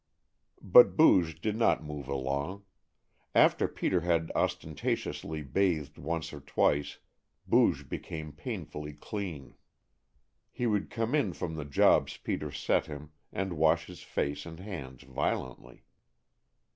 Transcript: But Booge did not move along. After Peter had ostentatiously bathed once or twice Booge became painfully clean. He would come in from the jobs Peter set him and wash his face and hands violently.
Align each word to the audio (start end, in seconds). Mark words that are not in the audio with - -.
But 0.63 0.97
Booge 0.97 1.39
did 1.39 1.55
not 1.55 1.83
move 1.83 2.07
along. 2.07 2.63
After 3.35 3.67
Peter 3.67 4.01
had 4.01 4.31
ostentatiously 4.33 5.43
bathed 5.43 5.99
once 5.99 6.33
or 6.33 6.39
twice 6.39 6.97
Booge 7.45 7.87
became 7.87 8.31
painfully 8.33 8.93
clean. 8.93 9.53
He 10.49 10.65
would 10.65 10.89
come 10.89 11.13
in 11.13 11.33
from 11.33 11.53
the 11.53 11.65
jobs 11.65 12.17
Peter 12.17 12.49
set 12.51 12.87
him 12.87 13.11
and 13.31 13.59
wash 13.59 13.85
his 13.85 14.01
face 14.01 14.43
and 14.47 14.59
hands 14.59 15.03
violently. 15.03 15.85